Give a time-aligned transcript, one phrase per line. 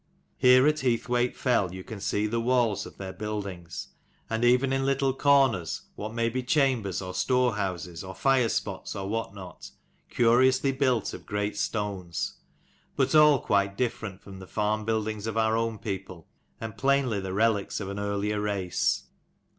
[0.35, 3.89] Here at Heathwaite fell you can see the walls of their buildings,
[4.31, 8.95] and even in little corners what may be chambers, or store houses, or fire spots,
[8.95, 9.69] or what not,
[10.09, 12.33] curiously built of great stones:
[12.95, 16.27] but all quite different from the farm buildings of our own people,
[16.59, 19.03] and plainly the relics of an earlier race.